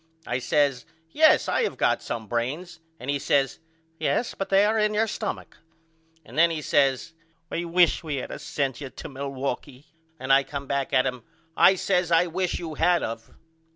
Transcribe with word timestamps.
I 0.25 0.39
says 0.39 0.83
Yes 1.11 1.47
I 1.47 1.61
have 1.61 1.73
to 1.73 1.77
got 1.77 2.01
some 2.01 2.25
brains 2.25 2.79
and 2.99 3.07
he 3.11 3.19
says 3.19 3.59
Yes 3.99 4.33
but 4.33 4.49
they 4.49 4.67
is 4.67 4.83
in 4.83 4.95
your 4.95 5.05
stumach. 5.05 5.57
And 6.25 6.35
then 6.39 6.49
he 6.49 6.59
says 6.63 7.13
I 7.51 7.65
wish 7.65 8.03
we 8.03 8.15
had 8.15 8.31
of 8.31 8.41
sent 8.41 8.81
you 8.81 8.89
to 8.89 9.07
Milwaukee 9.09 9.85
and 10.19 10.33
I 10.33 10.41
come 10.43 10.65
back 10.65 10.91
at 10.91 11.05
him. 11.05 11.21
I 11.55 11.75
says 11.75 12.11
I 12.11 12.25
wish 12.25 12.57
you 12.57 12.73
had 12.73 13.03
of. 13.03 13.29